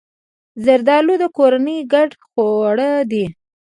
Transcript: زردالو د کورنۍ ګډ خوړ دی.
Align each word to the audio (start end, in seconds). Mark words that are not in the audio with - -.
زردالو 0.63 1.13
د 1.21 1.25
کورنۍ 1.37 1.79
ګډ 1.93 2.09
خوړ 2.29 2.77
دی. 3.11 3.25